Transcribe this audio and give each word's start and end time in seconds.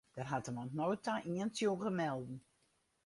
Der 0.15 0.27
hat 0.31 0.47
him 0.47 0.57
oant 0.61 0.73
no 0.79 0.87
ta 1.05 1.15
ien 1.33 1.49
tsjûge 1.51 1.89
melden. 2.01 2.37